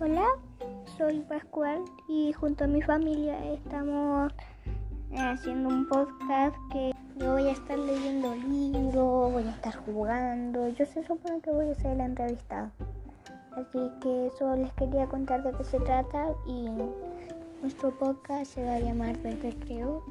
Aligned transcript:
Hola, 0.00 0.28
soy 0.96 1.18
Pascual 1.28 1.84
y 2.06 2.32
junto 2.32 2.62
a 2.62 2.66
mi 2.68 2.80
familia 2.80 3.36
estamos 3.52 4.32
haciendo 5.16 5.70
un 5.70 5.88
podcast 5.88 6.54
que 6.70 6.92
yo 7.16 7.32
voy 7.32 7.48
a 7.48 7.50
estar 7.50 7.76
leyendo 7.76 8.32
libros, 8.36 9.32
voy 9.32 9.42
a 9.42 9.50
estar 9.50 9.74
jugando. 9.74 10.68
Yo 10.68 10.86
se 10.86 11.04
supone 11.04 11.40
que 11.40 11.50
voy 11.50 11.70
a 11.70 11.74
ser 11.74 11.96
la 11.96 12.04
entrevistado. 12.04 12.70
Así 13.56 13.90
que 14.00 14.28
eso 14.28 14.54
les 14.54 14.72
quería 14.74 15.08
contar 15.08 15.42
de 15.42 15.50
qué 15.58 15.64
se 15.64 15.80
trata 15.80 16.28
y 16.46 16.68
nuestro 17.60 17.90
podcast 17.98 18.52
se 18.52 18.64
va 18.64 18.74
a 18.74 18.80
llamar 18.80 19.18
Desde 19.18 19.52
Creo. 19.56 20.04